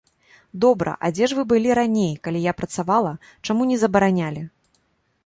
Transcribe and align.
Добра, 0.63 0.93
а 1.07 1.11
дзе 1.17 1.27
ж 1.33 1.37
вы 1.39 1.43
былі 1.51 1.75
раней, 1.79 2.09
калі 2.29 2.39
я 2.45 2.53
працавала, 2.63 3.13
чаму 3.47 3.69
не 3.73 3.77
забаранялі? 3.83 4.41